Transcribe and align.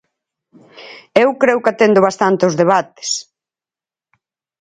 Eu 1.23 1.29
creo 1.41 1.61
que 1.63 1.71
atendo 1.71 2.05
bastante 2.07 2.41
aos 2.43 2.57
debates. 2.61 3.09